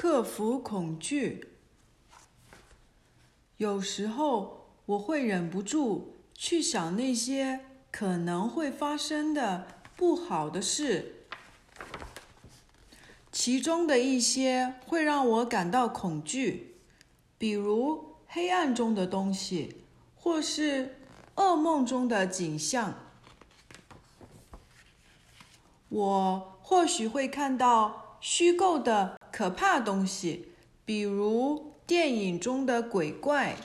[0.00, 1.54] 克服恐惧。
[3.56, 9.66] 有时候我会忍不住去想那些可能会发生的
[9.96, 11.26] 不好的事，
[13.32, 16.76] 其中的一些会让我感到恐惧，
[17.36, 19.82] 比如黑暗中的东西，
[20.14, 21.00] 或是
[21.34, 22.94] 噩梦中的景象。
[25.88, 30.48] 我或许会看到虚构的可怕东西，
[30.84, 31.74] 比如。
[31.86, 33.56] 电影中的鬼怪，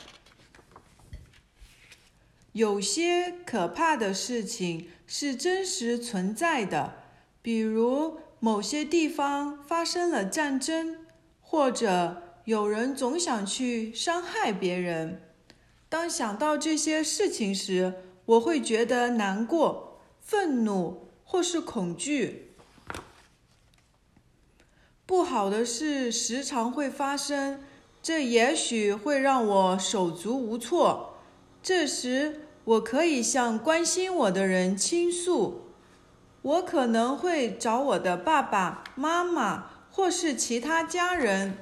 [2.52, 6.94] 有些可怕的事情是真实存在的，
[7.42, 11.00] 比如某些地方发生了战争，
[11.42, 15.22] 或者有人总想去伤害别人。
[15.90, 17.96] 当想到这些事情时，
[18.26, 22.53] 我会觉得难过、愤怒或是恐惧。
[25.06, 27.60] 不好的事时常会发生。
[28.02, 31.16] 这也许会让我手足无措。
[31.62, 35.62] 这时，我可以向关心我的人倾诉。
[36.42, 41.58] 我可能会找我的爸爸妈妈，或是其他家人，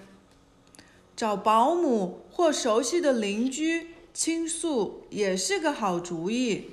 [1.15, 6.71] 找保姆或熟悉的邻居倾诉，也是个好主意。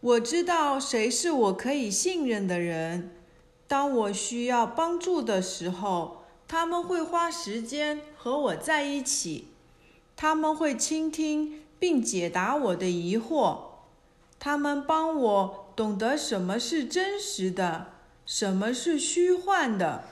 [0.00, 3.10] 我知道谁是我可以信任的人。
[3.66, 6.20] 当我需要帮助的时候。
[6.46, 9.48] 他们会花时间和我在一起，
[10.14, 13.58] 他们会倾听并解答我的疑惑，
[14.38, 17.86] 他们帮我懂得什么是真实的，
[18.26, 20.04] 什么是虚幻的。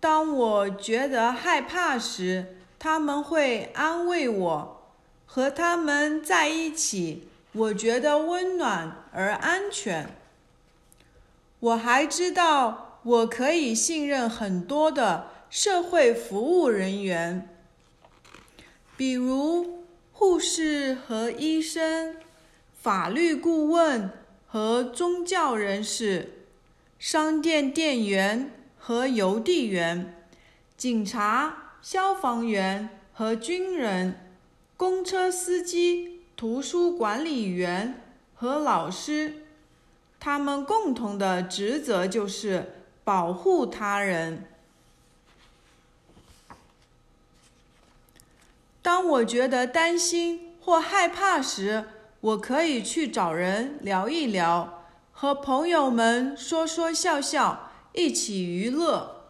[0.00, 4.90] 当我觉得害怕时，他们会安慰我。
[5.26, 10.16] 和他们在一起，我觉得温暖而安全。
[11.64, 15.30] 我还知道，我可以信任很多的。
[15.48, 17.48] 社会服务人员，
[18.96, 22.16] 比如护士和医生、
[22.82, 24.10] 法律顾问
[24.48, 26.48] 和宗教人士、
[26.98, 30.26] 商店店员和邮递员、
[30.76, 34.34] 警察、消防员和军人、
[34.76, 38.02] 公车司机、图书管理员
[38.34, 39.43] 和老师。
[40.24, 44.46] 他们共同的职责就是保护他人。
[48.80, 51.84] 当我觉得担心或害怕时，
[52.22, 59.26] 我可以去找人聊一聊，和朋友们说说笑笑，一起娱乐，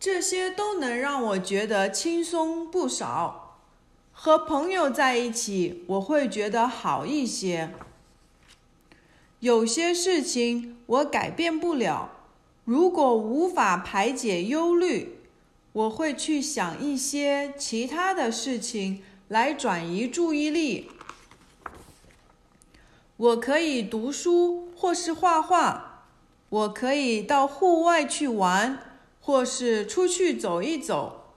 [0.00, 3.58] 这些都能让我觉得轻松不少。
[4.12, 7.74] 和朋友在一起，我会觉得好一些。
[9.40, 12.10] 有些事情我改变不了，
[12.64, 15.14] 如果无法排解忧虑。
[15.72, 20.90] 我会去想一些其他的事情来转移注意力。
[23.16, 26.06] 我可以读书或是画画，
[26.48, 28.82] 我可以到户外去玩，
[29.20, 31.34] 或是出去走一走。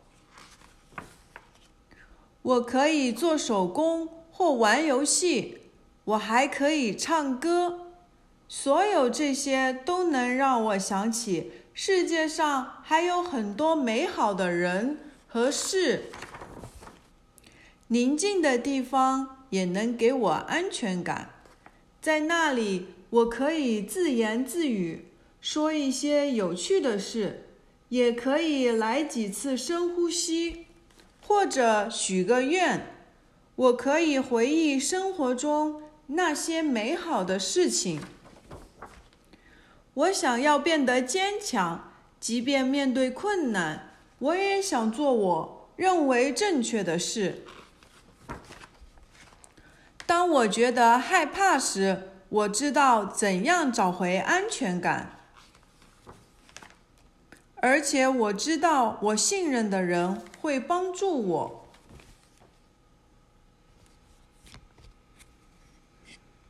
[2.41, 5.59] 我可以做手工或玩游戏，
[6.05, 7.80] 我还可以唱歌。
[8.53, 11.53] 所有这些都能让我想起。
[11.73, 16.11] 世界上还有很多美好的人和事，
[17.87, 21.29] 宁静的地方也能给我安全感。
[22.01, 25.05] 在那里，我可以自言自语，
[25.39, 27.47] 说一些有趣的事，
[27.87, 30.65] 也可以来几次深呼吸，
[31.25, 32.85] 或者许个愿。
[33.55, 38.01] 我可以回忆生活中那些美好的事情。
[39.93, 47.43] 我想要变得坚强，即便面对困难，我也想做我认为正确的事。
[50.05, 55.19] 当我觉得害怕时，我知道怎样找回安全感，
[57.55, 61.67] 而且我知道我信任的人会帮助我。